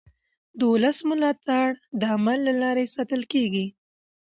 د 0.57 0.59
ولس 0.71 0.97
ملاتړ 1.09 1.67
د 1.99 2.01
عمل 2.13 2.39
له 2.47 2.53
لارې 2.61 2.85
ساتل 2.95 3.21
کېږي 3.33 3.65